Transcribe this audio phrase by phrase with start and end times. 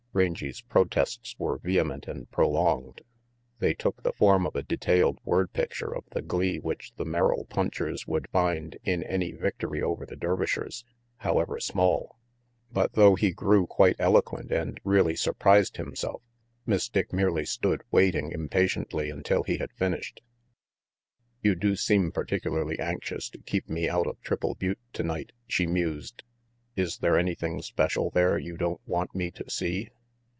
[0.13, 2.99] Rangy 's protests were vehement and prolonged.
[3.59, 7.45] They took the form of a detailed word picture of the glee which the Merrill
[7.45, 10.83] punchers would find in any victory over the Dervishers,
[11.19, 12.19] however small;
[12.73, 16.21] but though he grew quite eloquent and really sur prised himself,
[16.65, 20.19] Miss Dick merely stood waiting impatiently until he had finished.
[21.41, 26.23] "You do seem particularly anxious to keep me out of Triple Butte tonight," she mused.
[26.75, 29.87] "Is there anything special there you don't want me to see?"